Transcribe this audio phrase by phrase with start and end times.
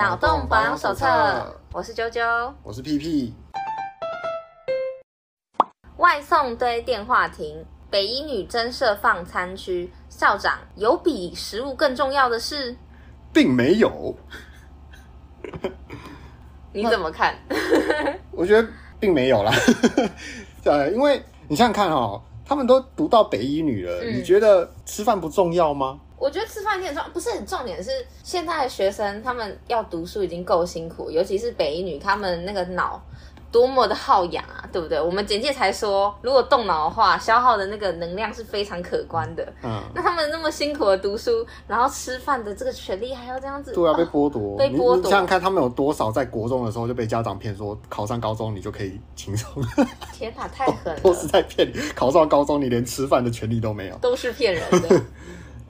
[0.00, 1.06] 脑洞保养手册，
[1.74, 3.34] 我是啾啾，我是屁屁。
[5.98, 12.74] 外送堆电话亭，北一女增设放餐区，校长有比食物更重要的事，
[13.30, 14.16] 并没有。
[16.72, 17.36] 你怎么看？
[18.32, 18.66] 我觉得
[18.98, 19.52] 并没有啦。
[20.64, 26.00] 呃，因为你想想看哦，他们都读到北一女了，嗯、你觉得吃饭不重要吗？
[26.20, 27.90] 我觉得吃饭一点重，不是很重点是
[28.22, 33.02] 现在的学生他们要读书已经够辛苦，尤其是北一女，他们那个脑。
[33.52, 35.00] 多么的耗氧啊，对不对？
[35.00, 39.44] 我们简介才说，如果动脑的话，消耗的那个能量是非常可观的。
[39.64, 44.96] 嗯，那他们那么辛苦的读书，然后吃饭的这个权利还要这样子，对啊，被剥夺，被剥夺。
[44.98, 49.60] 你想想看，他们有多少在国中的时候就被家长骗说，考上高中你就可以轻松？
[50.12, 50.98] 天哪，太狠了！
[51.02, 55.02] 都是在骗你，考上高中你连吃饭的权利都没有，都是骗人的，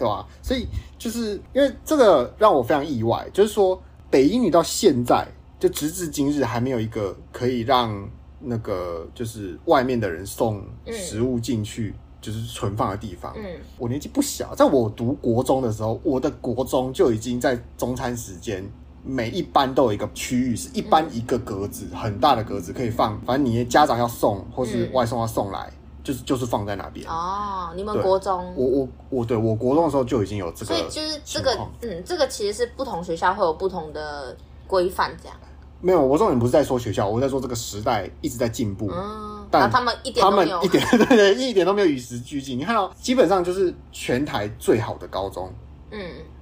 [0.00, 0.26] 对吧？
[0.42, 0.66] 所以
[0.98, 5.24] 就是因为这个让我非常意外，就是说北英女到现在。
[5.60, 8.08] 就直至今日还没有一个可以让
[8.40, 13.34] 那个就是外面的人送食物进去，就是存放的地方。
[13.36, 13.44] 嗯，
[13.76, 18.64] 我年纪不小，在我读国中的时候，我的国中就已经在中餐时间，
[19.04, 25.70] 每一班都有一个区域，是一班一个格子，很大的格子可以放，反正你的家长要送或是外送要送来，
[26.10, 27.06] 就是就是放在那边。
[27.08, 28.52] 哦，你们国中？
[28.56, 35.36] 我我我对我国中的时候就已经有这个，所以就是这个，嗯，这个其实是不同学校会有不同的规范，这样。
[35.80, 38.90] 没有，我重点不是在说学校，我在说这个时代一直在进步。
[38.92, 42.58] 嗯，但他们一点他们一点 对对，一点都没有与时俱进。
[42.58, 45.50] 你看到，基本上就是全台最好的高中，
[45.90, 45.98] 嗯，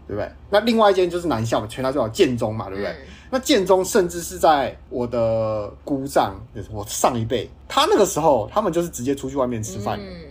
[0.07, 0.29] 对不对？
[0.51, 2.91] 那另外一间就是南校，全台最好建中嘛，对不对？
[2.91, 2.97] 嗯、
[3.31, 9.99] 那建中甚至是在我的姑丈，就是我上一辈，他那个时候他们就是直接出去外面吃饭。
[10.01, 10.27] 嗯，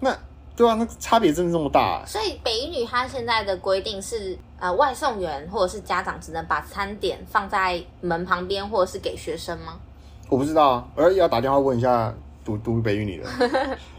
[0.00, 0.16] 那。
[0.56, 2.04] 对啊，那差别真的这么大啊。
[2.06, 9.80] 所以北一女她现在的规定是，呃，外送员或者是家长只能把餐点放在门旁边，或者是给学生吗？
[10.28, 12.14] 我不知道啊，而要打电话问一下
[12.44, 13.28] 读读北语女的。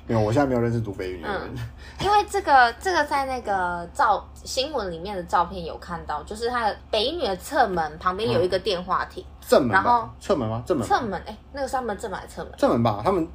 [0.08, 1.42] 没有，我现在没有认识读北语女的人。
[1.56, 9.24] 嗯，因为这个 这个在那个照新闻里面的照片有看到，就是它的北一女的侧门旁边有一个电话亭。
[9.24, 10.64] 嗯，正门，然后侧门吗？
[10.66, 10.88] 正门。
[10.88, 12.54] 侧门，哎，那个是他们正门还是侧门？
[12.58, 13.28] 正门吧，他们。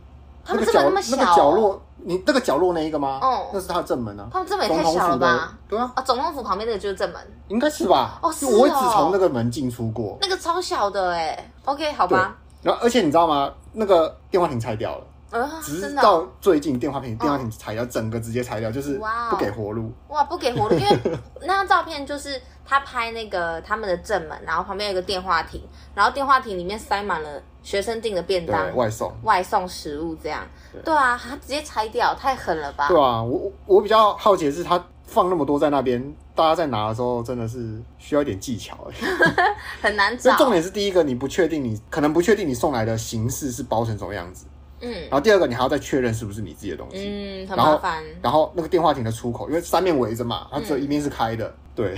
[0.43, 3.19] 他们这么那么小，那个角落，你那个角落那一个吗？
[3.21, 4.27] 哦，那是他的正门啊。
[4.33, 5.55] 他们正门也太小了吧？
[5.69, 8.19] 对啊，啊，总统府旁边那个就是正门，应该是吧？
[8.23, 10.17] 哦，是哦，我只从那个门进出过。
[10.23, 12.35] 那个超小的哎，OK，好吧。
[12.63, 13.53] 然后，而且你知道吗？
[13.73, 19.01] 那个电话亭拆掉了，呃，直到最近电话亭电话亭拆掉，整个直接拆掉，就是
[19.31, 19.93] 不给活路。
[20.09, 20.99] 哇，不给活路，因为
[21.43, 25.63] 那张照片就是他拍那个他们的正门，然后旁边有个电话亭，
[25.95, 27.43] 然后电话亭里面塞满了。
[27.63, 30.41] 学生订的便当，外送外送食物这样，
[30.73, 32.89] 对，对啊，他直接拆掉，太狠了吧？
[32.89, 36.03] 对啊，我我比较好奇的是，他放那么多在那边，
[36.41, 38.89] 大家在拿的时候真的是需要一点技巧，
[39.83, 40.35] 很难找。
[40.39, 44.47] 重点是第一个，你不确定你可能不确定你送来的形式是包成什么样子，
[44.81, 48.03] 嗯，然后第二个，你还要再确认是不是你自己的东西，嗯，很麻烦。
[48.23, 51.95] 然后那个电话亭的出口，因为三面围着嘛，它只有一面是开的，嗯、 对，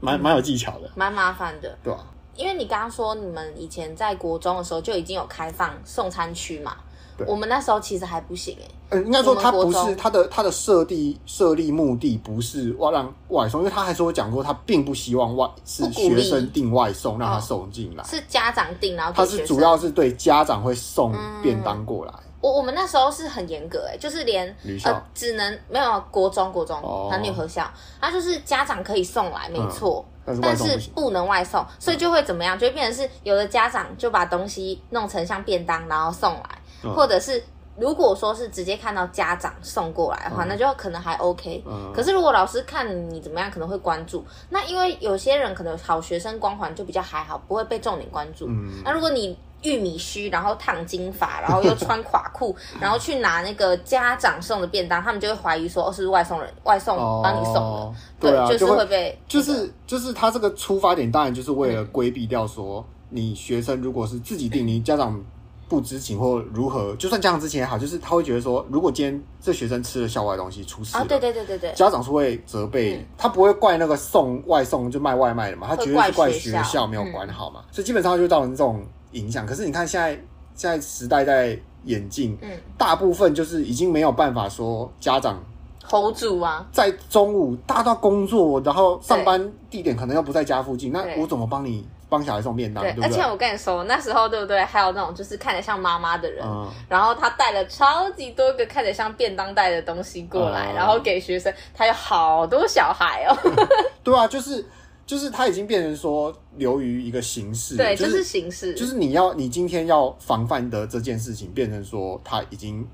[0.00, 2.00] 蛮蛮有技巧的，蛮麻烦的，对啊。
[2.34, 6.87] 因为你刚刚说你们以前在国中的时候就已经有开放送餐区嘛，对
[7.26, 8.70] 我们那时候其实还不行哎、欸。
[8.90, 21.12] 嗯，应该说它不是它的它的设立设立目的不是外让外送，因为他还说讲过他并不希望外是学生订外送让他送进来，是家长订，然后他是主要是对家长会送
[21.42, 22.12] 便当过来。
[22.12, 24.46] 嗯、我我们那时候是很严格哎、欸，就是连
[24.84, 26.80] 呃、只能没有国中国中
[27.10, 30.04] 男女合校，他就是家长可以送来没错。
[30.08, 32.58] 嗯但是不能外送，所以就会怎么样？
[32.58, 37.42] 就会变成是有的家长就把东西弄成像便当，然后送来，或者是
[37.76, 41.62] 如果说是直接看到家长送过来的话，那就可能还 OK。
[41.94, 44.24] 可是如果老师看你怎么样，可能会关注。
[44.50, 48.48] 那因为有些人可能好学生光环就比较还好，不会被重点关注。
[48.84, 65.20] 那如果你玉米须，然后烫金发，然后又穿垮裤，然后去拿那个家长送的便当，他们就会怀疑说，哦，是外送人外送帮你送的，哦、对，对啊、就是会被，就是就是他这个出发点当然就是为了规避掉说，你学生如果是自己订，你家长
[65.68, 78.82] 不知情或如何，就算家长知情也好，就是他会觉得说，如果今天这学生吃了校外东西出事了，啊、对对对对对，家长是会责备，嗯、他不会怪那个送外送就卖外卖的嘛，他绝对是怪学校没有管好嘛，嗯、所以基本上就造成这种。
[79.12, 80.10] 影响，可是你看现在
[80.54, 85.42] 现在时代在演进，嗯，大部分就是已经没有办法说家长
[85.88, 92.82] hold 住啊，在中午大到工作，然后上班地点可能又不在家附近，那我怎么帮你帮小孩送便当？
[92.82, 94.62] 对，而且我跟你说，那时候对不对？
[94.64, 103.36] 还有那种就是看着像妈妈的人，嗯、然后他带了超级多个看着像便当袋的东西过来，嗯、然后给学生，他有好多小孩哦。
[104.02, 104.64] 对啊，就是。
[105.08, 112.86] 就是他已经变成说流于一个形式，对，就是形式，就是你要你今天要防范的这件事情，变成说他已经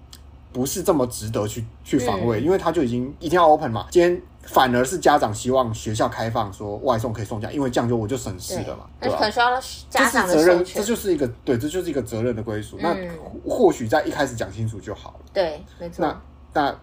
[0.52, 3.88] 不是这么值得去去防卫，嗯、因为他就已经一定要 open 嘛。
[3.90, 9.17] 今天反而是家长希望学校开放，说外送可以送家，因为这样就我就省事了嘛，对吧？
[9.17, 9.61] 可能需要
[9.91, 12.79] 家长的责任，这就是一个对，这就是一个责任的归属。
[12.81, 15.20] 嗯、那或许在一开始讲清楚就好了。
[15.32, 16.06] 对，没错。
[16.06, 16.23] 那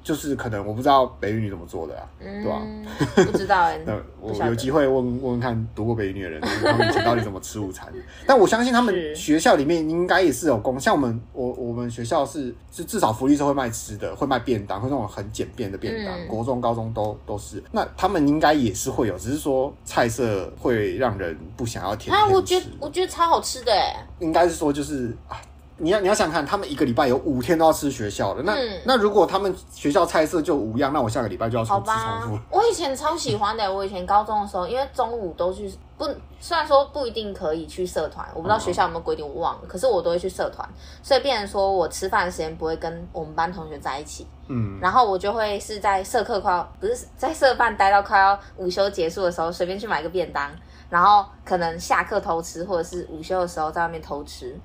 [0.04, 3.32] 就是可能我不知道北语女怎么做的啊，嗯、对吧？
[3.32, 3.82] 不知道哎、欸。
[3.88, 7.92] 那我有机会问问问看读过北语女的人，他们以前到底怎么吃午餐？
[8.28, 17.64] 但我相信他们学校里面应该也是有供，像我们我我们学校是是至少福利社会卖吃的，会卖便当，会那种很简便的便当，嗯、国中高中都都是。
[17.72, 22.32] 那他们应该也是会有，只是说菜色会让人不想要天天吃。
[22.32, 24.06] 啊，我觉得我觉得超好吃的哎。
[24.20, 25.40] 应该是说就是啊。
[25.82, 32.40] 你要你要想看，他们一个礼拜有五天都要吃学校的，那、嗯、那如果他们学校菜色就五样，那我下个礼拜就要重吃重复。
[32.52, 36.08] 我以前超喜欢的，我以前高中的时候，因为中午都去不，
[36.40, 39.62] 虽然说不一定可以去社团，我不知道学校有没有规定，我忘了。
[39.68, 40.68] 可是我都会去社团，
[41.02, 50.52] 所以变成说我吃饭的时间不会跟我们班同学在一起，嗯，然后我就会是在社课快要不是在社办待到快要午休结束的时候，随便去买个便当，
[50.92, 54.56] 然后可能下课偷吃，或者是午休的时候在外面偷吃。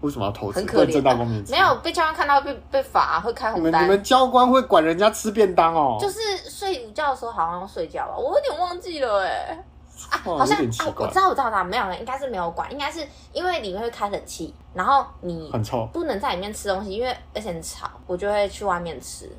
[0.00, 0.58] 为什么要偷吃？
[0.58, 1.50] 很可怜。
[1.50, 3.72] 没有被教官看到被被罚、啊，会开红单。
[3.72, 5.96] 你们你们教官会管人家吃便当哦？
[6.00, 9.64] 就是睡午觉的时候好像要睡觉吧，我有点忘记了哎。
[10.10, 10.62] 啊，好像啊，
[10.96, 19.30] 我知道我知道了，没有人，应该是没有管，应该是因为里面会开冷气，然后你很臭，不能在里面吃东西，因为而且很吵，我就会去外面吃。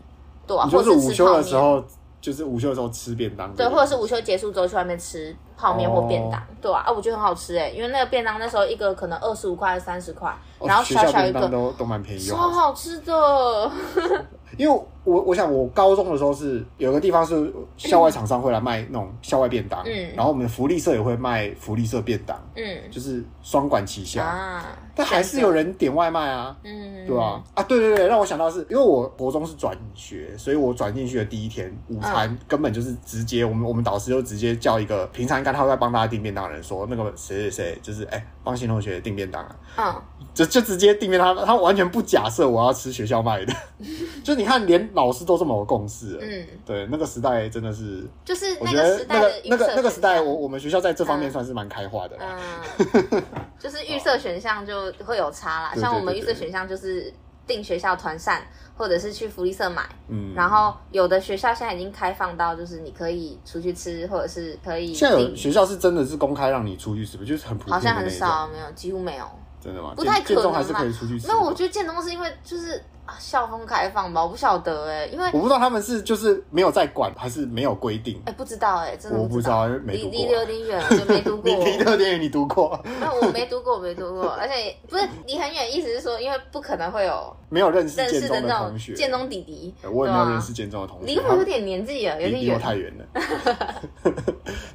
[0.47, 1.83] 对啊，就是午休的时候。
[2.21, 13.71] 就是午休的时候吃便当，对，或者是午休结束之后去外面吃泡面或便当，对啊，啊，我觉得很好吃哎，因为那个便当那时候一个可能二十五块、三十块，然后小小一个都都蛮便宜，超好吃的。
[14.57, 24.23] 因为我我想我高中的时候是有个地方是校外厂商会来卖那种校外便当，嗯，然后我们福利社也会卖福利社便当，嗯，就是双管齐下。
[24.23, 24.65] 啊。
[24.97, 27.43] 但还是有人点外卖啊，嗯，对吧？
[27.53, 43.53] 啊，对对对，让我想到是因为我国中是转学，所以我转进去的第一天午餐根本就是直接我们我们导师就直接叫一个平常应该他会在帮大家订便当的人说那个谁谁谁就是哎帮新同学订便当啊，嗯，就就直接订便当，他完全不假设我要吃学校卖的，
[44.23, 53.23] 就你看连老师都这么有共识，嗯，对，那个时代真的是就是我觉得那个那个那个时代我我们学校在这方面算是蛮开化的，嗯，
[53.59, 54.91] 就是预设选项就。
[55.05, 57.13] 会有差啦， 像我们预设选项就是
[57.47, 58.41] 订学校团扇，
[58.77, 59.83] 或者是去福利社买。
[60.07, 64.93] 嗯，然后有的学校现在已经开放到，就是你可以出去吃，或者是可以。
[64.93, 67.73] 现在有学校是真的是公开让你出去吃，不就是很普通？
[67.73, 69.25] 好像很少，没有，几乎没有。
[69.61, 69.93] 真的吗？
[69.95, 71.27] 不太可能还是可以出去吃。
[71.27, 72.83] 那我觉得建东是因为就是。
[73.19, 78.21] 校风开放吧，我不晓得哎，因为我不知道他们是就是没有在管，还是没有规定。
[78.25, 80.11] 哎，不知道哎，真的我不知道，没读过。
[80.11, 81.51] 离离得有点远，就没读过。
[81.65, 82.79] 离得有点远，你读过？
[82.99, 89.73] 那我没读过，我没读过，而且不是离很远，意思是说，因为不可能会有没有认识认识的那种建中弟弟。
[89.91, 93.05] 我也没有认识建中的同学，离我有点年纪了，有点远，太远了。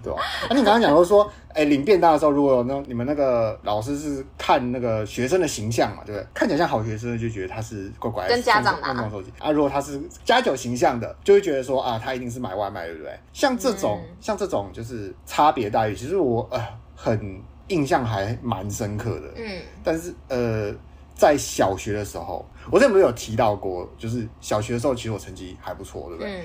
[0.02, 0.20] 对吧？
[0.48, 6.26] 那你刚刚讲说说，哎，领便当的时候，如果那你们那个老师是看那个学生的形象嘛，对不对？
[6.32, 9.10] 看起来像好学生，就觉得他是乖乖跟家长拿。
[9.10, 13.12] 手机啊，如果他是家酒形象的，就会觉得说啊，他一定是买外卖，对不对？
[13.32, 19.32] 像这种，嗯、像这种就是差别待遇，其实我呃很印象还蛮深刻的。
[19.36, 20.72] 嗯，但是呃，
[21.14, 26.40] 在小学的时候，我之前不是有提到过，就是小学的时候，其实我成绩还不错，对不对？
[26.40, 26.44] 嗯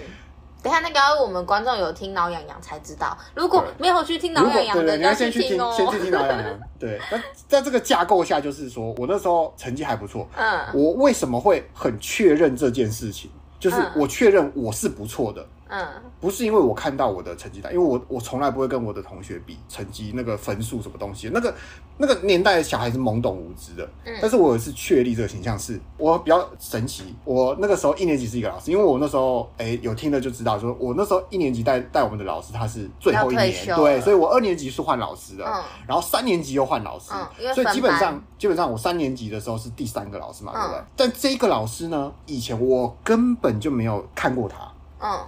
[0.66, 6.60] 等下，那个我们观众有听挠痒痒才知道，如果没有去听挠痒痒的，你要先去听，先去听挠痒痒。
[6.80, 10.28] 对，那在这个架构下，就是说我那时候成绩还不错。
[10.36, 13.30] 嗯，我为什么会很确认这件事情？
[13.60, 15.46] 就是我确认我是不错的。
[15.68, 15.88] 嗯，
[16.22, 21.54] 不是因为我看到我的成绩单，因为我我从来不会跟我的同学比成绩那个分数什么东西，那个
[21.98, 23.90] 那个年代的小孩子懵懂无知的。
[24.06, 27.16] 嗯，但是我也是确立这个形象是，我比较神奇。
[27.24, 40.84] 我那个时候一年级是一个老师，因为我那时候哎、欸、有听的就知道，说我那时候一年级带带我们的老师他是最后一年，对，所以我二年级是换老师的，嗯，然后三年级又换老师，嗯，所以基本上基本上我三年级的时候是第三个老师嘛，对不对？
[40.96, 45.20] 但这个老师呢，以前我根本就没有看过他，嗯。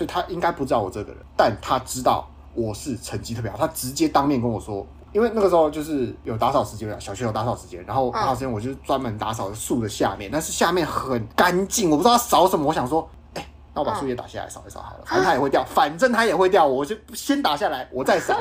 [0.00, 3.58] 所以他应该不知道我这个人，但他知道我是成绩特别好。
[3.58, 12.64] 他直接当面跟我说，因为那个时候就是有打扫时间，小学有打扫时间，然后打扫时间我就专门打扫树的下面，但是下面很干净，我不知道他扫什么。
[12.64, 18.34] 我想说，哎、欸，那我把树叶打下来扫一扫好了，反正它也会掉，反正它也会掉，我就先打下来，我再扫。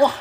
[0.00, 0.12] 哇，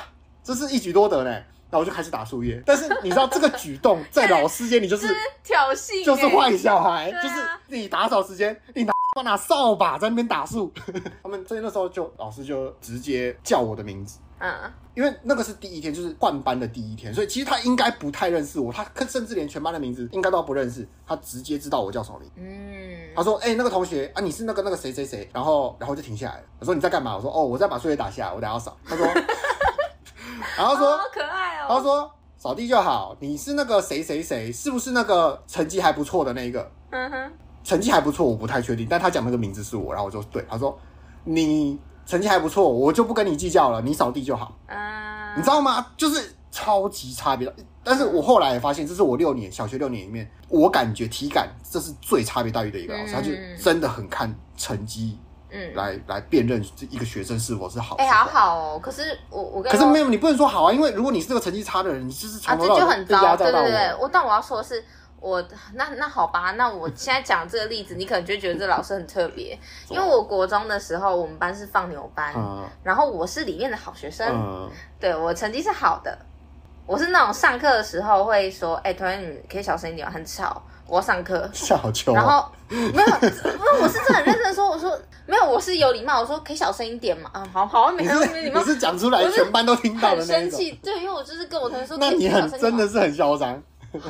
[0.45, 1.29] 这是一举多得呢。
[1.69, 5.13] 然后我就开始打树叶，但是你知道这个举动在老师间里就 是
[5.43, 7.35] 挑衅，就是坏小孩，就是
[7.67, 8.96] 你打扫时间你拿。
[9.23, 10.71] 拿扫把在那边打树，
[11.23, 14.53] 他们所以那时候就老师就直接叫我的名字，嗯，
[14.93, 22.29] 因为那个是第一天，就是换班的第一天，所以其实他应该不太认识我，他甚至连全班的名字应该都不认识，他直接知道我叫什么名。
[22.35, 26.43] 嗯，他说：“哎、欸，那个同学啊，你是那个那个谁谁谁。”然后然后就停下来了。
[26.59, 29.05] 我说：“你在干嘛？”我说：“哦，我在把作业打下来，我等下要扫。”他说
[30.57, 37.31] ：“然后说，哦、好可爱哦。”他说：“扫地就好，你是那个谁谁谁，是不是那个成绩还不错的那一个？”嗯哼，
[37.67, 40.79] 成绩还不错，我不太确定，但他讲那个名字是我，然后我就对他说
[41.25, 44.57] ：“你。”成绩还不错，我就不跟你计较了，你扫地就好。
[44.65, 45.85] 啊，你知道吗？
[45.97, 47.53] 就是超级差别。
[47.83, 53.31] 但是我后来也发现，这是我六年小学六年里面，我感觉体感这是最差别待遇的一个老师，嗯、他就
[53.61, 55.19] 真的很看成绩，
[55.49, 57.97] 嗯，来来辨认一个学生是否是好。
[57.97, 58.79] 哎、欸，好好哦。
[58.81, 63.35] 可是我我跟可是没有，你不能说好啊，因为如果你是这个成绩差的人，你就是从头到尾就很糟。
[63.35, 64.81] 对对对，我但我要说的是。
[65.19, 65.43] 我
[65.73, 69.57] 那那好吧，那我现在讲这个例子，你可能就觉得这老师很特别，
[69.89, 74.69] 因为我国中的时候，我们班是放牛班，嗯、然后我是里面的好学生，嗯、
[74.99, 76.17] 对我成绩是好的，
[76.85, 93.59] 我是那种上课的时候会说，哎、欸，同学你可以小声一点，很吵，我要上课，小秋，然后没有，因为我是真的很认真说，我说没有，我是有礼貌，我说可以小声一点嘛，啊，好好，没有没礼貌，你是讲出来全班都听到的那种，生气，对，因为我就是跟我同学说，那你很真的是很嚣张。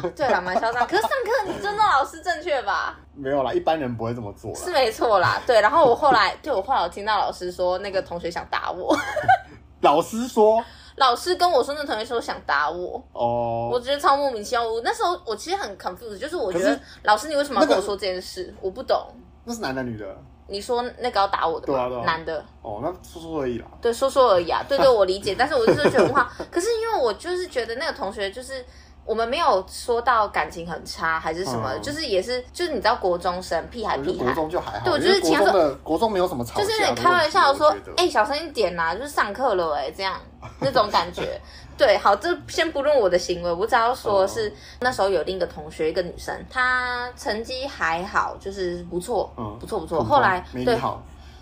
[0.16, 0.86] 对啦，蛮嚣张。
[0.88, 2.98] 可是上课你尊重老师正确吧？
[3.16, 4.54] 没有啦，一般人不会这么做。
[4.54, 5.60] 是没错啦，对。
[5.60, 8.96] 然后我后来，对我后来有听到老师说，那个同学想打我。
[9.82, 10.64] 老师说，
[10.98, 13.04] 老师跟我说，那同学说想打我。
[13.14, 13.70] 哦。
[13.72, 14.64] 我觉得超莫名其妙。
[14.64, 18.54] 我那时候我其实很 confused，就是我觉得老师你为什么要跟我说这件事？
[18.62, 19.08] 我不懂。
[19.44, 20.06] 那是男的女的？
[20.50, 21.66] 你说那个要打我的？
[21.66, 22.04] 对啊，对啊。
[22.06, 22.44] 男的。
[22.62, 23.66] 哦，那说说而已啦。
[23.82, 24.64] 对，说说而已啊。
[24.68, 25.36] 对对，我理解。
[25.38, 28.64] 但是我就是觉得话，可是因为我就是觉得那个同学就是。
[29.08, 34.84] 我们没有说到感情很差还是什么，就是也是就是你知道国中生屁孩屁孩，国中就还好。
[34.84, 40.20] 对，我就是听说国中没有什么吵架，就是有点开玩笑说，哎，小声一点呐，就是上课了哎，这样
[40.60, 41.40] 那种感觉。
[41.78, 50.04] 对，好，这先不论我的行为，我只要说是那时候有另一个同学，一个女生，她成绩还好，就是不错，不错不错。
[50.04, 50.76] 后来对，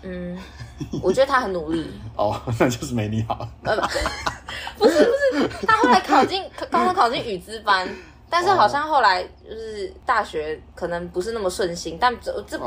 [0.02, 0.36] 嗯，
[1.02, 1.90] 我觉得他很努力。
[2.16, 3.48] 哦，那就是没你好。
[4.78, 7.88] 不是不是，他后来考进高中考进语资班，
[8.28, 12.58] 但是好像后来就是大学可能不是那么顺心，但这这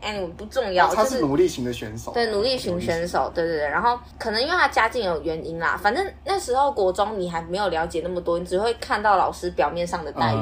[0.00, 10.38] 哎不重要，他是努力型的选手，对努力型选手，对对对，然后可能因为他家境有原因啦，反正那时候国中你还没有了解那么多，你只会看到老师表面上的待遇。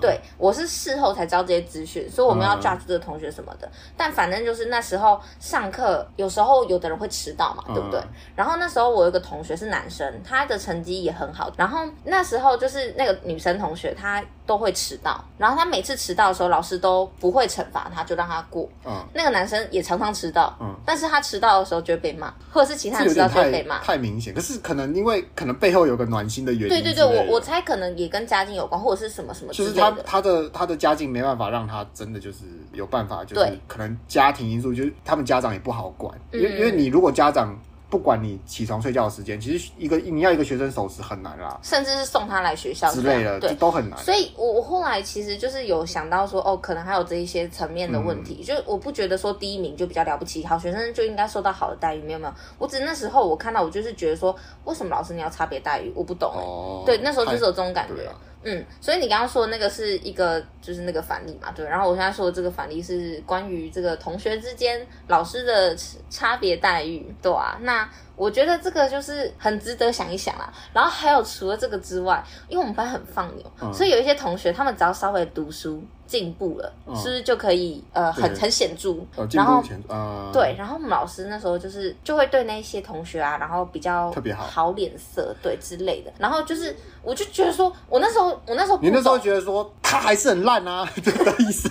[0.00, 8.00] 对，我是事后才知道这些资讯，所以我们要 judge 这个同学什么的，但反正就是那时候上课有时候有的人会迟到嘛，对不对？
[8.36, 18.68] 然后那时候我有个同学是男生，他的成绩也很好，然后那时候就是那个女生同学她都会迟到，然后他每次迟到的时候，老师都不会惩罚他，就让他过。
[18.84, 24.34] 嗯，那个男生也常常迟到，嗯，但是他迟到的时候就会被骂，或者是其他人迟到就会被骂，太明显。
[24.34, 32.38] 可是可能因为可能背后有个暖心的原因，对对对，我我猜可能也跟家境有关，或者是什么什么，就是他他的他的家境没办法让他真的就是
[32.72, 37.56] 有办法，就是可能家庭因素，就是他们家长也不好管，因为因为你如果家长。
[37.90, 43.98] 不管你起床睡觉的时间，其实一个你要一个学生守时很难啦，甚至是送他来学校之类的，对，都很难。
[43.98, 52.34] 所以我我后来其实就是有想到说，哦，可能还有这一些层面的问题，嗯、就我不觉得说第一名就比较了不起，好学生就应该受到好的待遇，没有没有。
[52.58, 55.92] 我只那时候我看到我就是觉得说，为什么老师你要差别待遇？
[55.96, 56.40] 我不懂、欸。
[56.40, 58.08] 哦，对，那时候就是有这种感觉。
[58.42, 61.66] 嗯，所以你刚刚说的那个是一个就是那个反例嘛，对。
[61.66, 65.76] 然后我现在说的这个反例是关于这个同学之间老师的
[66.08, 67.88] 差别待遇，对啊，那。
[68.20, 70.52] 我觉得这个就是很值得想一想啦。
[70.74, 78.96] 然后还有除了这个之外，因为我们班很放牛，嗯、所以有一些同学他们只要稍微读书进步了，嗯、是不是就可以呃很很显著？
[79.16, 86.12] 呃、然后、呃、对，然后我们老师那时候就是就会对那些同学啊，然后比较特别好好脸色对之类的。
[86.18, 91.70] 然后就是我就觉得说，我那时候我那时候你那时候觉得说他还是很烂啊， 这个意思。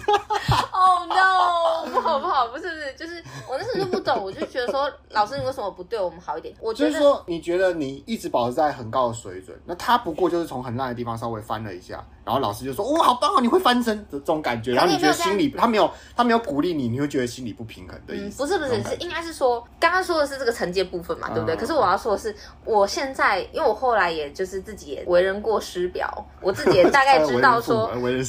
[0.71, 1.85] Oh no！
[1.91, 6.38] 不好不好，不是不是，就是我那时候就不懂，我就觉得说老师你为什么不对我们好？
[6.59, 18.37] 我觉得就是说，你觉得你一直保持在很高的水准，那他不过就是从很烂的地方稍微翻了一下，然后老师就说：“哇，好棒啊，你会翻身的这种感觉。”然后你觉得心里他没有他没有鼓励你，你会觉得心里不平衡的意思。
[18.43, 21.55] 不是不是，是应该是说刚刚说的是这个承接部分嘛，对不对？
[21.55, 26.07] 可是我要说的是，我现在因为我后来也就是自己也为人过师表，
[26.41, 28.23] 我自己也大概知道说， 对为人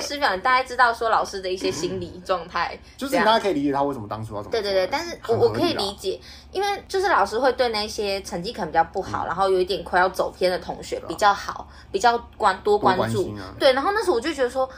[0.00, 4.52] 师表，你大概知道说老师的一些心理状态， 就是大家可以理解他为什么当初要怎么。
[4.52, 6.20] 对对对，但是我我可以理解，
[6.56, 13.86] 因为就是老师会对那些成绩可能比较不好，然后有一点快要走偏的同学比较好，比较关多关注，对，然后。
[13.86, 14.68] 然后那时候我就觉得说，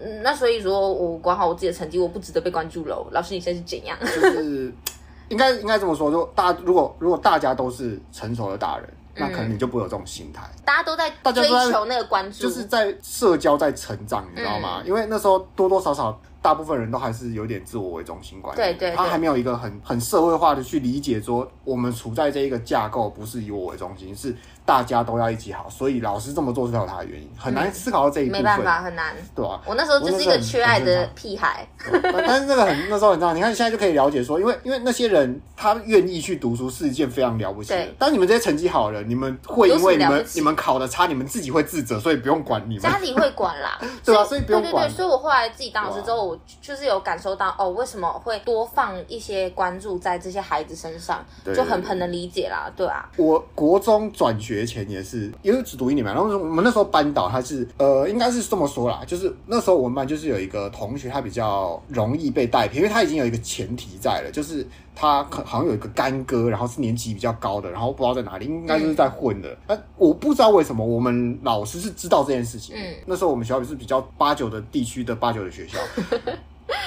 [0.00, 3.04] 嗯，那所以说我管好我自己的成绩，我不值得被关注喽。
[3.10, 3.98] 老师，你现在是怎样？
[4.00, 4.72] 就是
[5.28, 10.42] 应该应该这么说，就大如果如果大家都是成熟的大人，那可能你就不会有这种心态。
[10.64, 14.82] 大家都在追求那个关注，就是在社交在成长，你知道吗？
[14.82, 16.20] 嗯、因为那时候多多少少。
[16.44, 29.60] 大部分人都还是有点自我为中心观念，对对，他还没有一个很很社会化的去理解说，我们处在这一个架构不是以我为中心，是大家都要一起好，所以老师这么做是有他的原因，很难思考到这一部分，没办法，很难，对吧？
[29.64, 31.66] 我那时候就是一个缺爱的屁孩，
[32.12, 47.14] 但是那个很那时候很重要，你看现在就可以了解说，因为因为那些人他愿意去读书是一件非常了不起的，当你们这些成绩好的人，你们会因为你们你们考的差，你们自己会自责，所以不用管你们，家里会管啦， 对啊，所以不用管，对对对，所以我后来自己当老师之后，我就是有感。
[47.14, 53.08] 感受到哦，为什么会多放一些关注在这些孩子身上，就很很能理解啦，对啊。
[53.16, 69.56] 我国中转学前也是，因为只读一年嘛，然后我们那时候班导他是呃，应该是这么说啦，就是那时候我们班就是有一个同学，他比较容易被带偏，因为他已经有一个前提在了，就是他可好像有一个干哥，然后是年级比较高的，然后不知道在哪里，应该就是在混的。
[69.66, 72.76] 那、嗯、我不知道为什么我们老师是知道这件事情。
[72.76, 75.78] 嗯，那时候我们学校也是比较八九的地区的八九的学校。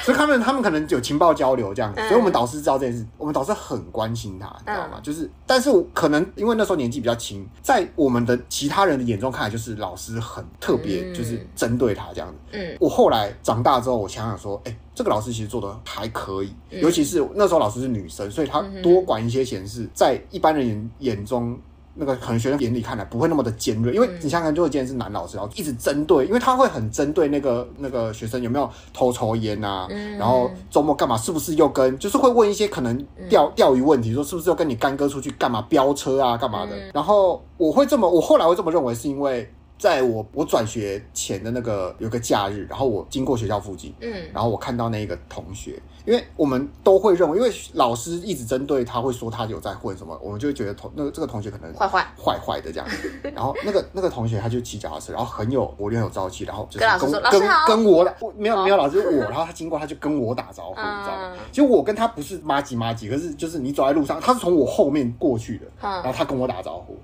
[0.07, 5.01] 所以他们他们可能有情报交流这样子，所以我们导师知道这件事，我们导师很关心他，你知道吗？
[5.03, 12.35] 就是，但是可能因为那时候年纪比较轻，在我们的其他人的眼中看来，就是老师很特别，就是针对他这样子。
[12.53, 21.59] 嗯，我后来长大之后，我想想说，哎，这个老师其实做的还可以，尤其是那时候老师是女生，所以她多管一些闲事，在一般人眼眼中。
[21.97, 29.87] 那个可能学生眼里看来不会那么的尖锐，因为你想想，如果今天是男老师，然后一直针对，因为他会很针对那个那个学生有没有偷抽烟啊，
[30.17, 36.71] 然后周末干嘛，是不是又跟，就是会问一些可能钓钓鱼问题，说是不是又跟你干哥出去干嘛飙车啊，干嘛的。
[36.93, 39.49] 然后我会这么，我后来会这么认为，是因为。
[39.79, 52.87] 在我我转学前的那个有个假日，然后我经过学校附近，嗯，然后我看到那个同学，因为我们都会认为，因为老师一直针对他，会说他有在混什么，我们就会觉得同那个这个同学可能坏坏坏坏的这样。
[53.35, 61.33] 然后那个那个同学他就骑脚踏车，然后很有活力，很有朝气，然后就是跟跟跟，跟我打，没有没有老师我，然后他经过他就跟我打招呼，你知道吗？
[61.51, 66.97] 其实我跟他不是麻吉麻吉，可是就是你走在路上，他是从我后面过去的，然后他跟我打招呼，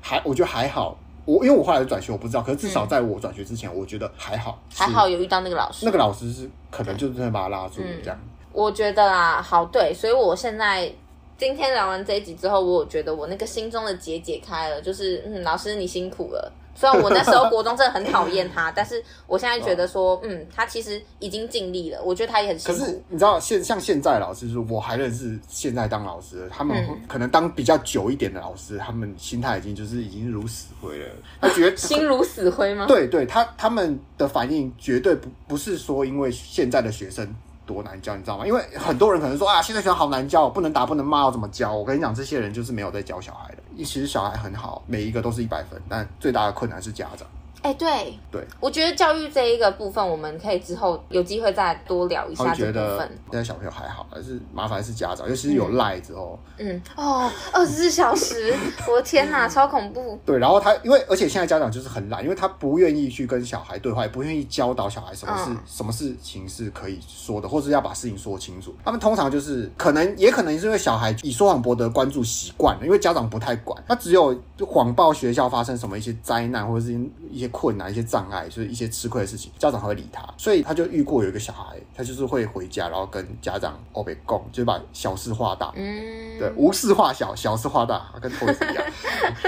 [0.00, 0.96] 还我觉得还好。
[1.30, 5.86] 我因为我后来转学，我不知道，可是至少在我转学之前，我觉得还好，还好有遇到那个老师。
[5.86, 8.18] 那个老师是可能就是真的把他拉住这样。
[8.52, 10.92] 我觉得啊，好对，所以我现在
[11.38, 16.52] 今天聊完这一集之后，我觉得我那个心中的结解开了，就是嗯，老师你辛苦了。
[16.74, 22.02] 虽然我那时候国中真的很讨厌他，但是我现在觉得说，嗯，他其实已经尽力了。
[22.02, 22.80] 我觉得他也很辛苦。
[22.80, 31.08] 可是你知道，现像现在老师，就是我还认识现在当老师的，他们可能当比较久一点的老师，他们心态已经就是已经如死灰了。
[31.40, 32.86] 他觉得 心如死灰吗？
[32.86, 37.34] 对对，他他们的反应绝对不不是说因为现在的学生。
[37.66, 38.44] 多难教，你知道吗？
[38.44, 41.72] 因为很多人可能说啊，现在学生好难教，不能打，不能骂，要怎么教？
[41.72, 43.59] 我跟你讲，这些人就是没有在教小孩的。
[43.84, 47.26] 其实小孩很好，每一个都是一百分，但最大的困难是家长。
[47.62, 52.98] 哎，对对，我觉得教育这一个部分，我们可以之后有机会再多聊一下这部分。
[53.30, 56.38] 现在小朋友还好，还是麻烦是家长，尤其是有赖之后。
[56.58, 58.54] 嗯哦，二十四小时，
[58.88, 60.18] 我的天哪，超恐怖。
[60.24, 68.74] 对，然后他因为而且现在家长就是很懒，因为他不愿意去跟小孩对话，也不愿意教导小孩什么是什么事情是可以说的，或是要把事情说清楚。
[68.84, 76.98] 他们通常就是可能也可能是因为小孩以说谎博得关注习惯了，因为家长不太管，他只有就谎报学校发生什么一些灾难或者是
[77.30, 78.48] 一些困难一些障碍。
[78.48, 88.84] 就是一些吃亏的事情，家长还会理他，所以他就遇过有一个小孩，他就是会回家，然后跟家长欧北共，就是把小事化大，嗯，对，无事化小，小事化大，跟托子一样。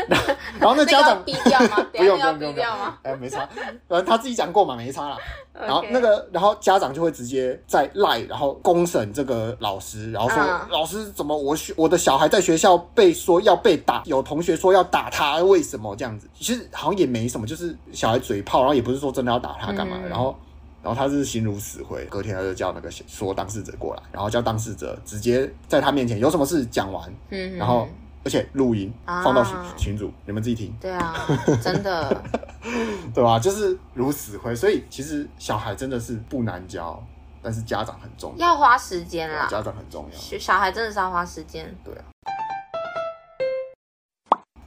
[0.61, 1.87] 然后那家长低调 吗？
[1.93, 2.99] 不用不用不用吗？
[3.03, 3.49] 哎，没差，
[3.89, 5.17] 呃，他自己讲过嘛，没差啦。
[5.55, 10.39] 然后那个，然后家长就会直接在赖，然后公审这个老师，然后说
[10.71, 16.29] 老师怎么我学我的小孩在学校被说要被打，有同学说要打他，为什么这样子？
[16.35, 19.99] 其实好像也没什么，就是小孩嘴炮，然后也不是说真的要打他干嘛。
[20.09, 20.35] 然后，
[20.83, 27.87] 然后他是心如死灰，隔天他就叫那个说当事者过来，然后叫当事者直接在他面前有什么事讲完，嗯然后。
[28.25, 30.73] 而且录音放到群群主，你们自己听。
[30.81, 31.13] 对啊，
[31.61, 32.23] 真的，
[33.13, 33.39] 对吧？
[33.39, 37.03] 就是如死灰，所以其实小孩真的是不难教，
[37.43, 39.49] 但是家长很重要，要花时间啦。
[39.51, 41.75] 家长很重要，小孩真的是要花时间。
[41.85, 42.05] 对啊。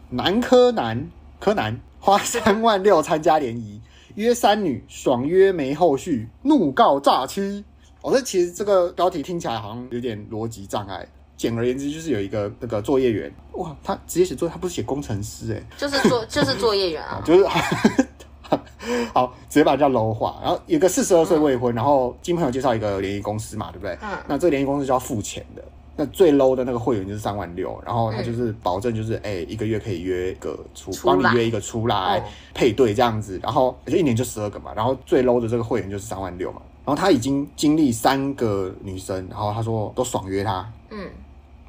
[0.10, 3.82] 男柯南柯南花三万六参加联谊，
[4.16, 7.66] 约三女爽约没后续，怒告诈欺。
[8.02, 11.08] 我、哦、说其实这个标题听起来好像有点逻辑障碍。
[11.38, 17.45] 简而言之，就是有一个那个作业员，哇，他直接写作业，他不是写工程师，哎，就是作 就是作业员啊，就是
[19.13, 20.39] 好，直接把它叫 low 化。
[20.41, 23.98] 然后有个四十二岁未婚，嗯、然后经朋友介绍一个联谊公司嘛，对不对？
[24.02, 24.17] 嗯。
[24.28, 25.63] 那这个联谊公司就要付钱的，
[25.95, 41.10] 那最 low 的那个会员就是三万六，然后他就是保证就是哎、一个月可以约个出，帮你约一个出来配对这样子，然后就一年就十二个嘛，然后最 low 的这个会员就是三万六嘛，然后他已经经历三个女生，然后他说都爽约他，嗯，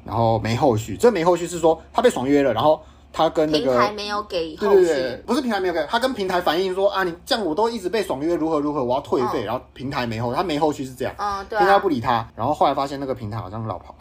[0.07, 2.81] 然后没后续，这没后续是说他被爽约了，然后。
[3.13, 13.95] 他跟那个平台没有给后续，对对对，不是平台没有给，他跟平台反映说啊，你这样我都一直被爽约，如何如何，我要退费，哦、然后平台没后，他没后续是这样，嗯、哦，对、啊，平台不理他，然后后来发现那个平台好像老跑，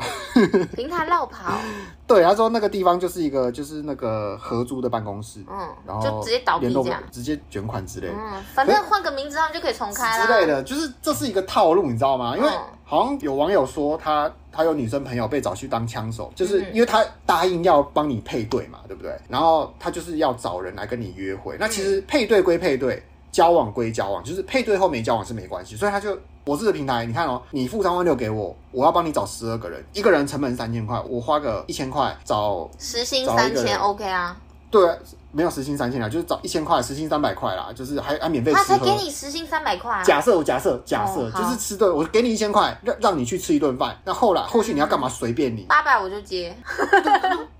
[0.75, 1.59] 平台落跑，
[2.07, 12.37] 对，他说那个地方就是一个就是那个合租的办公室，嗯，然后就直接倒闭这样，直接卷款之类的，嗯，反正换个名字他们就可以重开了之类的，就是这是一个套路，你知道吗？
[12.37, 12.49] 因为。
[12.49, 19.13] 嗯好像有网友说他他有女生朋友被找去当枪手，就是因为他答应要帮你配对嘛，对不对？
[19.29, 21.57] 然后他就是要找人来跟你约会。
[21.59, 23.03] 那其实配对归配对，
[23.37, 25.77] 交往归交往，就是配对后没交往是没关系。
[25.77, 34.35] 所以他就我这个平台，你看哦，你付三万六给我，我要帮你找十二个人，一个人成本三千块，我花个一千块找时薪三千，OK 啊？
[34.71, 34.89] 对。
[35.37, 38.65] 没有时薪三千啦，就是找一千块，时薪三百块啦，就是还还免费吃喝。
[38.65, 40.03] 他才给你时薪三百块。
[40.03, 43.95] 假设我假设假设、哦、就是吃顿，我给你一千块，让让你去吃一顿饭。
[44.03, 45.07] 那后来后续你要干嘛？
[45.11, 45.67] 随便你。
[45.69, 46.57] 八百我就接。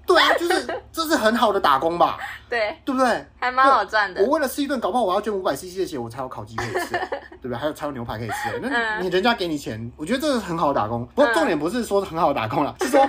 [0.07, 2.17] 对啊，就是这是很好的打工吧？
[2.49, 3.27] 对，对不对？
[3.39, 4.23] 还蛮好赚的。
[4.23, 6.93] 我为了吃一顿，搞不好我要捐五百 CC 的血，我才有烤鸡可以吃，
[7.43, 7.57] 对不对？
[7.57, 8.59] 还有才有牛排可以吃。
[8.63, 11.05] 那你人家给你钱，我觉得这是很好的打工。
[11.15, 13.07] 不过重点不是说很好的打工啦，是说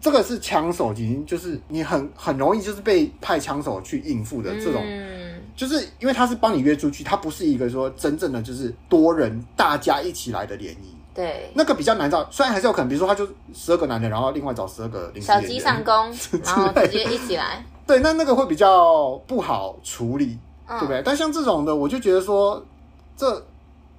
[0.00, 4.82] 这个是枪手，已经就是你很很容易就是被派枪手去应付的这种，
[5.54, 10.96] 就是因为他是帮你约出去，他不是一个说真正的就是多人大家一起来的联谊。
[11.12, 15.92] 对，那个比较难找，虽然还是有可能，比如说他就十二个男的，然后另外找十二个小鸡上工，
[16.44, 17.62] 然后直接一起来。
[17.86, 21.02] 对，那那个会比较不好处理，嗯、对不对？
[21.04, 22.64] 但像这种的，我就觉得说，
[23.16, 23.44] 这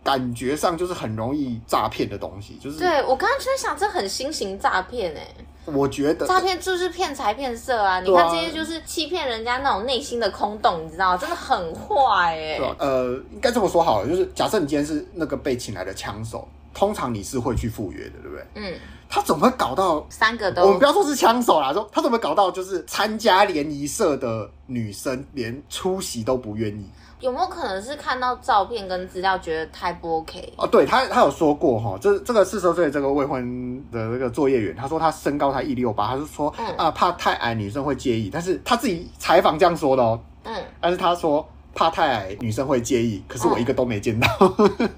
[0.02, 2.80] 感觉上就是很容易诈骗的东西，就是。
[2.80, 5.28] 对，我刚刚就在想，这很新型诈骗哎。
[5.74, 8.00] 我觉得诈骗就是骗财骗色啊！
[8.02, 12.58] 你看这些就是欺骗人家那种内心的空洞，你知道，真的很坏哎。
[12.58, 16.48] 对，呃，应该这么说好了，就是假设你今天是那个被请来的枪手。
[16.74, 18.46] 通常你是会去赴约的，对不对？
[18.56, 18.80] 嗯，
[19.10, 20.62] 他怎么会搞到三个都？
[20.62, 26.90] 我们不要说是枪手啦，说他怎么会搞到就是参加联谊社的女生连出席都不愿意？
[27.22, 30.54] 有没有可能是看到照片跟资料觉得太不 OK？
[30.58, 41.48] 哦，对他，他有说过哈，这这个四十岁这个未婚的那个作业员，他说他身高才一六八，他是说、嗯、啊怕太矮女生会介意，但是他自己采访这样说的哦，嗯，但是他说。
[41.74, 43.24] 怕太矮，女生会介意。
[43.30, 44.28] 可是我一个都没见到，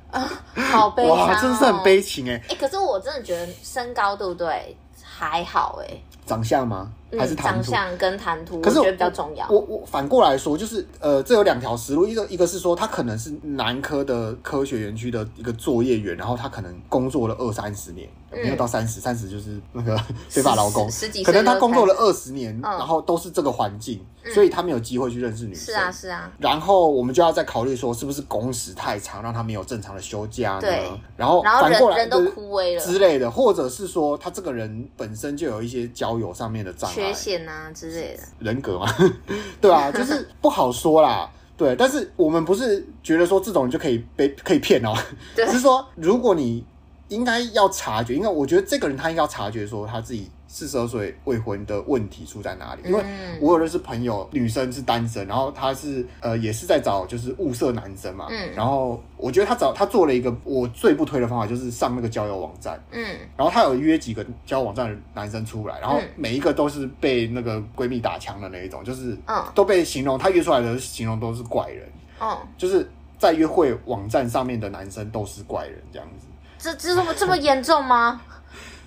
[0.10, 2.42] 啊，好悲伤， 哇，真是很悲情哎。
[2.50, 4.76] 哎，可是我真的觉得身高对不对？
[5.04, 6.02] 还好哎。
[6.26, 6.92] 长相吗？
[7.18, 7.64] 还是谈吐？
[7.64, 9.48] 长相跟谈吐，可是我觉得比较重要。
[9.50, 18.08] 我我反过来说，就是呃，这有两条思路，一个一个是说他可能是南科的科学园区的一个作业员，然后他可能工作了二三十年。
[18.42, 19.98] 没有到三十，三十就是那个
[20.30, 25.66] 非法劳工，十几，可能他工作了二十年，然后都是这个环境，所以他没有机会去认识女生。
[25.66, 26.32] 是啊，是啊。
[26.40, 30.62] 然后我们就要再考虑说，是不是工时太长，让他没有正常的休假呢？
[30.62, 30.90] 对。
[31.18, 38.88] 然后反过来人都枯萎了之类的，或者是说他这个人本身就有一些交友上面的障碍、缺陷啊之类的，人格嘛，
[39.62, 41.30] 对啊，就是不好说啦。
[41.56, 44.92] 对，但是我们不是觉得说这种人就可以被可以骗哦，
[45.36, 46.66] 只是说如果你。
[47.10, 52.82] 应该要察觉，因为我觉得这个人他应该要察觉说他自己四十二岁未婚的问题出在哪里。
[52.86, 53.04] 因为
[53.40, 58.28] 我有认识朋友，女生是单身，然后他是呃也是在找就是物色男生嘛。
[58.30, 58.52] 嗯。
[58.56, 62.82] 然后我觉得他找他做了一个我最不推的方法，就是上那个交友网站。
[62.92, 63.04] 嗯。
[63.36, 69.18] 然后他有约几个交友网站的男生出来，然后每一个都是被那个闺蜜打枪的那一种，就是
[69.54, 71.88] 都被形容他约出来的形容都是怪人。
[72.20, 72.40] 哦。
[72.58, 72.90] 就是
[73.20, 76.28] 在约会网站上面的男生都是怪人这样子。
[76.64, 78.22] 这这这么这么严重吗？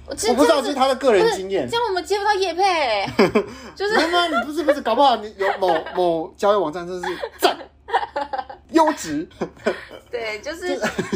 [0.07, 1.69] 我我不知道这是他的个人经验。
[1.69, 3.07] 这样我们接不到叶配，
[3.77, 7.55] 就是你不是不是，搞不好你有某某交友网站，真是赞
[8.71, 9.29] 优质。
[10.11, 10.69] 对， 就是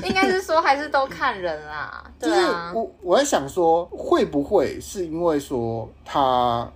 [0.05, 2.05] 应该是说还是都看人啦。
[2.18, 2.35] 就是
[2.75, 6.70] 我我在想说，会不会是因为说他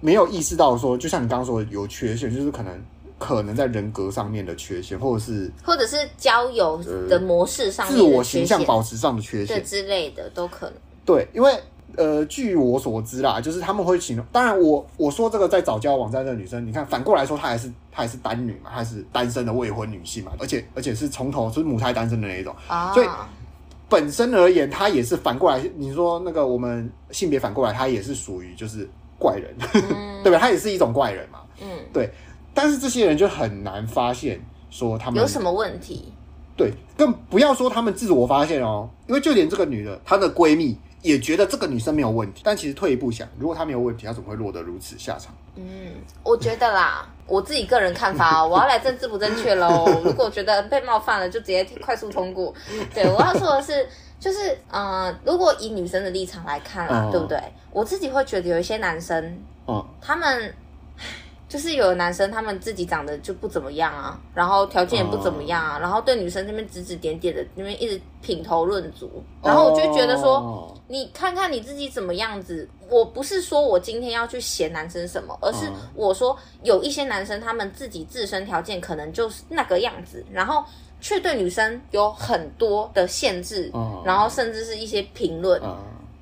[0.00, 2.82] 没有意识到说，就像你刚刚说的有缺陷，就是可能。
[3.20, 10.74] 可能在人格上面的缺陷，或者是或者是交友的模式上面的、呃、自我形象保持上的缺陷，对之类的都可能。
[11.04, 11.52] 对，因为
[11.96, 14.24] 呃，据我所知啦，就是他们会形容。
[14.32, 22.94] 当然我，我我说这个在找交友网站的女生，你看反过来说，她还是她还是单女嘛，她是单身的未婚女性嘛，而且而且是从头就是母胎单身的那一种啊。
[22.94, 23.08] 所以
[23.88, 25.60] 本身而言，她也是反过来。
[25.76, 29.52] 你说那个我们性别反过来，她也是属于就是怪人，
[29.92, 30.38] 嗯、 对吧？
[30.38, 31.40] 她也是一种怪人嘛。
[31.60, 32.08] 嗯，对。
[32.54, 36.12] 但是这些人就很难发现说他们有什么问题，
[36.56, 45.34] 对，更不要说他们自我发现哦，因为就连这个女的，她的闺蜜也觉得这个女生没有问题，但其实退一步想，如果她没有问题，她怎么会落得如此下场？
[45.56, 45.64] 嗯，
[46.22, 49.86] 我觉得啦，我自己个人看法哦，我要来政治不正确喽。
[50.04, 52.52] 如果觉得被冒犯了，就直接快速通过。
[52.94, 57.40] 对，我要说的是，就是嗯、呃，如果以女生的立场来看啦，嗯、对不对？
[57.72, 60.54] 我自己会觉得有一些男生，嗯，他们。
[61.50, 72.68] 就是有的男生，他们自己长得就不怎么样啊，然后条件也不怎么样啊，然后对女生那边指指点点的，那边一直品头论足，然后我就觉得说，你看看你自己怎么样子。
[72.88, 80.64] 我不是说我今天要去嫌男生什么，而是我说有一些男生，他们自己自身条件可能就是那个样子，然后
[81.00, 83.72] 却对女生有很多的限制，
[84.04, 85.60] 然后甚至是一些评论。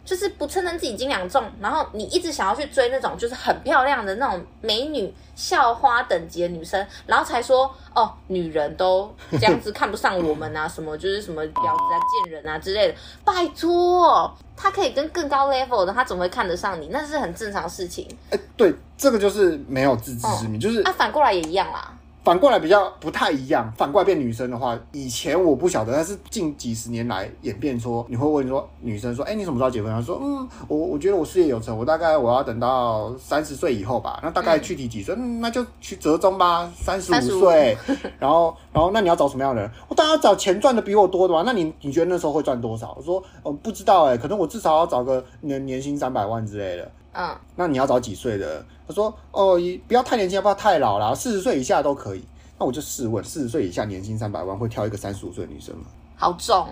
[0.08, 12.94] 就是不承认自己斤两重，然后你一直想要去追那种就是很漂亮的那种美女校花等级的女生，然后才说哦，女人都这样子 看不上我们啊，什么就是什么婊子啊、贱人啊之类的。
[13.22, 16.88] 拜托，他可以跟更高 level 的，他怎么会看得上你？
[16.90, 18.08] 那是很正常的事情。
[18.30, 21.92] 哎，对，这个就是没有自知之明，哦、就是啊，反过来也一样啦。
[22.28, 29.90] 反过来比较不太一样，反过来变女生的话，以前我不晓得，但是近几十年来演变说，你会问说女生说，哎、欸，你什么时候结婚？
[29.90, 34.20] 她说，嗯，我我觉得我事业有成，我大概我要等到三十岁以后吧。
[34.22, 35.14] 那大概具体几岁？
[35.16, 37.74] 嗯，那就去折中吧，三十五岁。
[38.18, 39.70] 然后，然后那你要找什么样的人？
[39.88, 41.42] 我当然要找钱赚的比我多的嘛。
[41.46, 42.94] 那你你觉得那时候会赚多少？
[42.98, 46.90] 我说，嗯，不知道哎、欸，可能我至少要找个年年薪三百万之类的。
[47.14, 48.62] 嗯，那你要找几岁的？
[48.88, 52.24] 他说，哦，不要太年轻，也不要太老了，四十岁以下都可以。
[52.58, 55.84] 那我就试问，四十岁以下年薪三百万会挑一个三十五岁的女生吗？
[56.16, 56.66] 好重，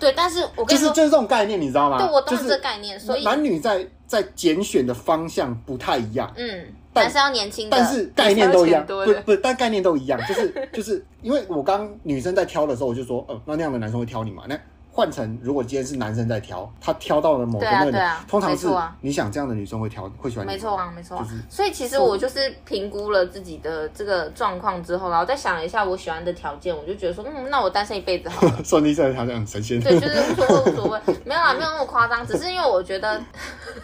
[0.00, 1.98] 对，但是我跟你说，就是就是这种概念，你知道吗？
[1.98, 6.32] 对，我懂这个概念，所以男女在在拣选的方向不太一样。
[6.36, 8.94] 嗯，但是要年轻，但是概念都一样， 不
[9.26, 14.44] 不，但概念都一样，就是就是因为我刚女生在挑的时候，我就说，呃，那那样的男生会挑你吗？
[14.48, 14.58] 那。
[14.94, 18.68] 换成如果今天是男生在挑，他挑到了某个那个，通常是
[19.00, 20.50] 你想这样的女生会挑会喜欢你。
[20.50, 21.16] 没错啊，没错。
[21.16, 28.58] 就是所以其实我就是评估了自己的这个状况之后，然后再想了一下我喜欢的条件，我就觉得说，嗯，那我单身一辈子好了。
[28.62, 29.80] 顺利在条件很神仙。
[29.80, 33.18] 对，就是无所谓无所谓，没有啊，没有那么夸张，只是因为我觉得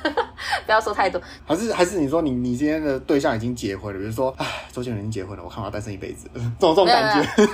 [0.66, 1.18] 不要说太多。
[1.46, 7.46] 还是还是你说你你今天的对象已经结婚了，比如说，哎，周杰伦已经结婚了，我看我要单身一辈子，这种这种感觉。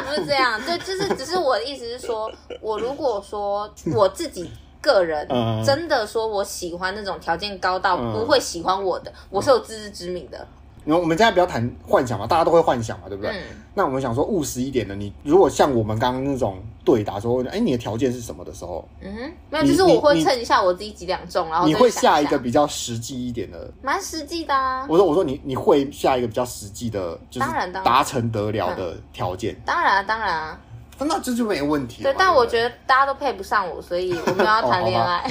[0.00, 2.30] 不是这样，对，就是只是我的意思是说，
[2.60, 5.26] 我如果说我自己个人
[5.64, 10.46] 真的说我喜欢那种条件高到不会喜欢我的，我是有自知之明的。
[10.88, 13.32] 那我们现在不要谈幻想嘛，大家都会幻想嘛，对不对？
[13.32, 13.42] 嗯。
[13.74, 24.86] 那我们想说务实一点的，你如果像我们刚刚那种对答说，哎，你的条件是什么的时候，嗯哼，没有，就是我会称一下我自己几两重，然后你会下一个比较实际一点的，蛮实际的啊。
[24.88, 27.48] 我说我说你你会下一个比较实际的，就是
[27.84, 29.54] 达成得了的条件。
[29.66, 30.60] 当然啊，当然啊。
[31.04, 32.02] 那这就没有问题。
[32.02, 35.30] 对，但我觉得大家都配不上我，所以我们要谈恋爱。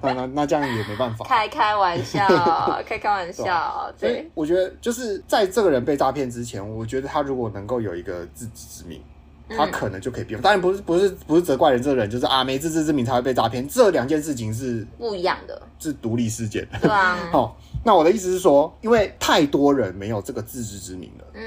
[0.00, 1.24] 那那那这样也没办法。
[1.28, 2.26] 开开玩笑，
[2.86, 3.92] 开开玩笑。
[3.98, 9.02] 对，我觉得就是在这个人被诈骗之前，我觉得他如果能够有一个自知之明，
[9.48, 10.40] 他可能就可以变。
[10.40, 13.66] 当然不是不是不是责怪人这个人，就是啊没自知之明才会被诈骗。
[13.68, 16.66] 这两件事情是不一样的，是独立事件。
[16.80, 17.16] 对啊。
[17.30, 21.24] 好，那我的意思是说，因为太多人没有这个自知之明了。
[21.34, 21.42] 嗯。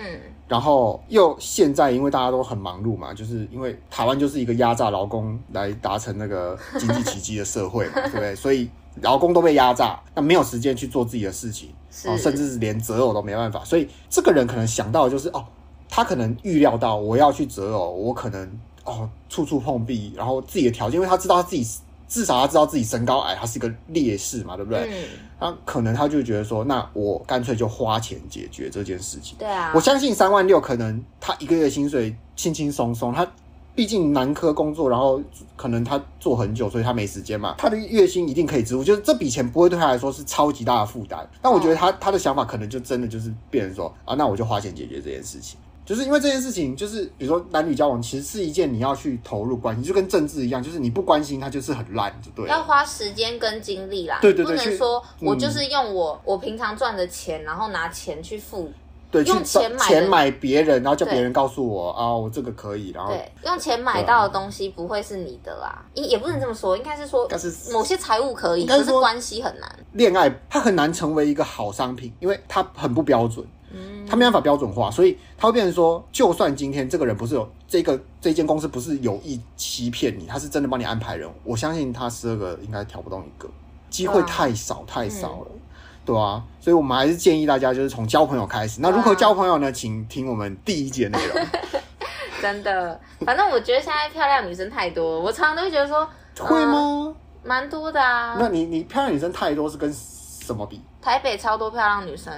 [0.47, 8.35] 然后又现在，因为大家都很忙碌嘛，就是因为台湾就是一个压榨劳工来达成那个经济奇迹的社会嘛， 对不对？
[8.35, 8.67] 所以
[9.01, 11.69] 劳工都被压榨，那没有时间去做自己的事情，
[12.05, 13.63] 哦甚至是连择偶都没办法。
[13.63, 15.45] 所以这个人可能想到的就是哦，
[15.89, 18.49] 他可能预料到我要去择偶，我可能
[18.85, 21.67] 哦处处碰壁，然后自己的条件，因为他知道他自己。
[22.09, 24.89] 至少他知道自己身高矮，他是一个劣势嘛，对不对？
[24.91, 25.05] 嗯。
[25.39, 29.35] 他可能他就觉得说，那我干脆就花钱解决这件事情。
[29.37, 29.71] 对啊。
[29.75, 33.31] 我相信三万六，可能他一个月薪水轻轻松松，他
[33.75, 35.21] 毕竟男科工作，然后
[35.55, 37.53] 可能他做很久，所以他没时间嘛。
[37.59, 41.29] 他的月薪一定可以支付，就是这笔钱不会对他来说是超级大的负担。
[41.43, 45.59] 但我觉得他他的想法可能就真的就是变成说啊，那我就花钱解决这件事情。
[45.89, 52.47] 就是因为这件事情，就是比如说男女交往，其实是一件你要去投入关系，就跟政治一样，就是你不关心它，就是很烂，就对。
[52.47, 58.71] 要花时间跟精力啦，对对对，不能说我就是用我、嗯、我平常赚的钱，然后拿钱去付，
[59.09, 69.79] 对，用钱买钱买别人，然后叫别人告诉我啊，我这个可以，然后对，用钱买到的东西不会是你的啦，也也不能这么说，应该是说，但是某些财物可以，但是关系很难。
[69.93, 73.43] 恋爱它很难成为一个好商品，因为它很不标准。
[73.73, 83.49] 嗯，他没办法标准化，所以他会变成说，就算今天这个人不是有这个这间公司不是有意欺骗你，他是真的帮你安排人，我相信他十二个应该挑不动一个，
[83.89, 85.59] 机会太少太少了，嗯、
[86.05, 88.79] 对啊，所以我们还是建议大家就是从交朋友开始。
[88.81, 89.71] 那如何交朋友呢？
[89.71, 91.45] 请听我们第一节内容。
[92.41, 96.07] 真的，反正我觉得现在漂亮女生太多，我常常都会觉得说。
[96.39, 97.13] 会吗？
[97.43, 98.37] 蛮多的啊。
[98.39, 100.79] 那你你漂亮女生太多是跟什么比？
[101.01, 102.33] 台北超多漂亮女生。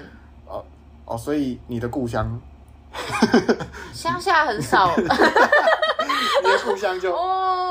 [0.47, 0.65] 哦
[1.05, 2.39] 哦，所以你的故乡？
[3.93, 4.93] 乡下很少。
[4.97, 7.17] 你的故乡就哦，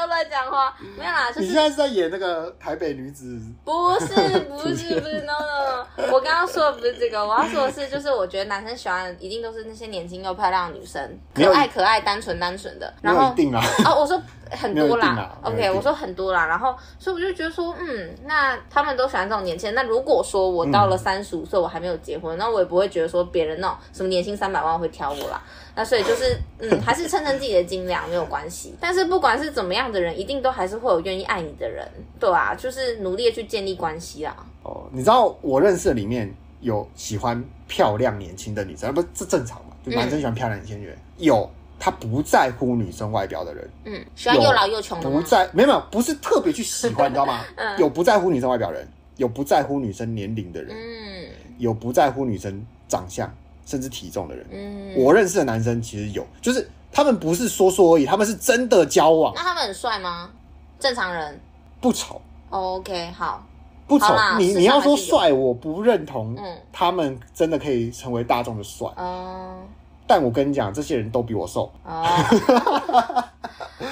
[0.00, 1.28] 要乱讲话，没有啦。
[1.28, 3.38] 就是、你现在是在演那个台北女子？
[3.64, 4.14] 不是，
[4.48, 5.86] 不是，不是，no no。
[6.10, 12.92] 我刚刚说的不是这个，我要说的是，就是我觉得男生喜欢的一定都是那些年轻又漂亮的女生，可爱可爱、单纯单纯的。
[13.02, 13.62] 然后一定啊。
[13.84, 15.36] 哦，我说很多啦。
[15.42, 16.46] OK，我说很多啦。
[16.46, 19.74] 然后，所以我就觉得说，嗯，那他们都喜欢这种年轻人。
[19.74, 25.42] 那如果说我到了三十五岁，我还没有结婚，那我也不会觉得说别人那种什么年薪三百万会挑我啦。
[25.74, 28.74] 那所以就是，嗯， 还是称称自己的斤两没有关系。
[28.80, 31.86] 但是不管是怎么样的人，一定都还是会有愿意爱你的人，
[32.18, 34.36] 对啊，就是努力的去建立关系啦。
[34.62, 39.76] 哦，你知道我认识的里面有喜欢漂亮年轻的女生，不这正常嘛？
[39.84, 47.40] 就男生喜欢漂亮年轻人，嗯、有他不在乎女生外表的人，嗯，喜欢又老又穷的，不在没有没有，不是特别去喜欢，你知道吗？
[47.56, 53.32] 嗯，有不在乎女生外表的人，有不在乎女生年龄的人，嗯，有不在乎女生长相。
[53.64, 59.32] 甚至体重的人，嗯，我认识的男生其实有，就是他们不是说说而已，他们是真的交往。
[59.34, 60.30] 那他们很帅吗？
[60.78, 61.40] 正常人
[61.80, 62.20] 不丑。
[62.48, 63.46] OK，好，
[63.86, 64.06] 不丑。
[64.38, 66.34] 你你要说帅，我不认同。
[66.36, 68.88] 嗯，他们真的可以成为大众的帅。
[68.96, 69.60] 嗯，
[70.06, 71.70] 但我跟你讲，这些人都比我瘦。
[71.84, 72.04] 哦，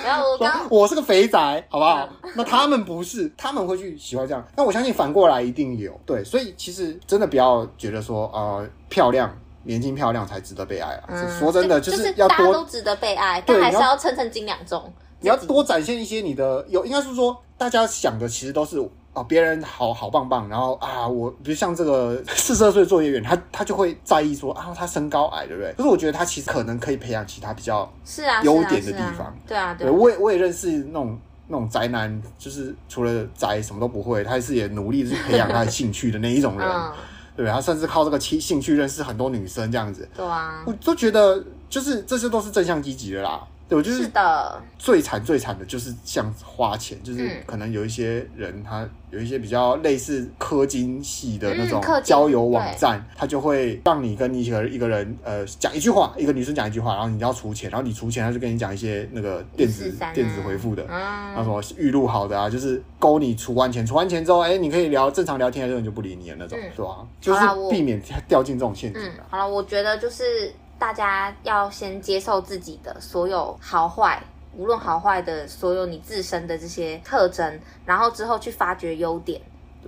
[0.04, 2.08] 然后我 刚我是个肥宅，好不好？
[2.34, 4.44] 那他们不是，他们会去喜欢这样。
[4.56, 5.92] 那我相信反过来一定有。
[6.04, 9.30] 对，所以其实真的不要觉得说，呃，漂亮。
[9.68, 11.04] 年轻漂亮才值得被爱啊！
[11.08, 14.90] 嗯、说真的，就是要多，大家都值得被爱，但还是要称称斤两重。
[15.20, 18.80] 你要多展现一些你的有，应该是说，大家想的其实都是
[19.12, 25.70] 啊，别人好好棒棒，然后啊，我比如像这个 四十二岁作业员，他他就会在意说啊，他身高矮，对不对？
[25.74, 29.36] 可是我觉得他其实可能可以培养其他比较是啊优点的地方。
[29.46, 36.66] 对啊，对，我也我也认识那种那种宅男，就是除了宅什么都不会，他是也努力去培养他的兴趣的那一种人。
[36.66, 36.92] 嗯
[37.38, 40.08] 对，他甚至靠这个兴兴趣认识很多女生，这样子。
[40.16, 43.40] 对啊，我都觉得就是这些都是正向积极的啦。
[43.68, 44.62] 对，我就是的。
[44.78, 67.06] 最惨最惨的就是像花钱，就是可能有一些人他有一些比较类似氪金系的那种交友网站，他就会让你跟你一个一个人呃讲一句话，一个女生讲一句话，然后你要出钱，然后你出钱，他就跟你讲一些那个电子电子回复的，然后什么预录好的啊，就是勾你出完钱，出完钱之后，哎，你可以聊正常聊天，的时候你就不理你了那种，对吧？
[67.20, 69.02] 就是避免掉进这种陷阱。
[69.28, 70.52] 好了，我觉得就是。
[70.78, 74.22] 大家要先接受自己的所有好坏，
[74.54, 79.40] 无论好坏的所有你自身的这些特征，然后之后去发掘优点，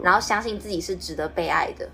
[0.03, 1.89] 然后相信自己是值得被爱的。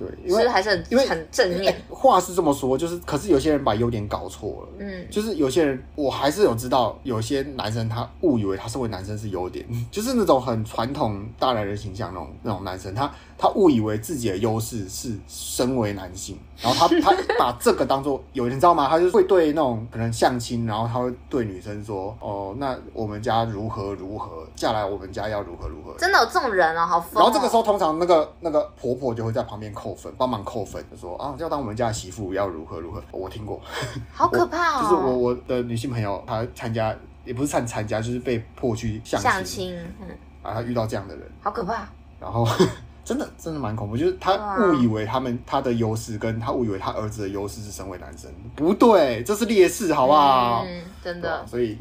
[0.00, 1.74] 对，因为还是很因为很正面。
[1.90, 4.68] 话是这么说，就是可是有些人把优点搞错了。
[4.78, 13.10] 嗯，就是有些人，我还是有知道，有些男生他误以为他身为男生是优点， 就是那种很传统大男人形象那种那种男生，他。
[13.42, 18.86] 他误以为自己的优势是身为男性，然后他他把这个当做有，人知道吗？
[18.86, 27.24] 他就会对那种可能相亲，然后他会对女生说：“哦，那我们家如何如何，嫁来我们家要如何如何。”真的有这种人啊，好疯哦。
[27.24, 33.60] 然后这个时候，通常那个那个婆婆就会在旁边扣分，帮忙扣分，就说：“啊，要当我们家的媳妇要如何如何。”我听过，
[34.12, 34.82] 好可怕哦。
[34.82, 40.08] 就是我我的女性朋友，她参加也不是参参加，就是被迫去相亲，相亲，嗯，
[40.42, 41.88] 啊，她遇到这样的人，好可怕。
[42.20, 42.46] 然后。
[43.02, 50.64] 真的真的蛮恐怖，就是他误以为他们他的优势跟他误以为他儿子的优势是身为男生，不对，这是劣势，好不好？
[50.64, 51.44] 嗯，真的。
[51.44, 51.76] 所以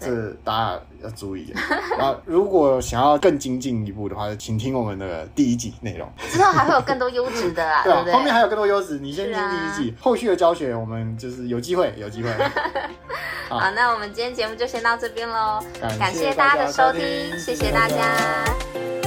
[0.00, 1.52] 这大家要注意。
[2.00, 6.10] 啊，如果想要更精进一步的话，请听我们的第一集内容。
[6.30, 8.12] 之后还会有更多优质的啊，对不对？
[8.12, 12.30] 后面还有更多优质，你先听第一集，后续的教学我们就是有机会，有机会。
[13.48, 15.62] 好， 那我们今天节目就先到这边喽，
[15.98, 18.99] 感谢大家的收听，谢谢大家。